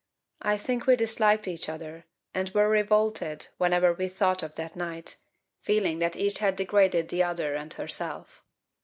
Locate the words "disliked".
0.95-1.47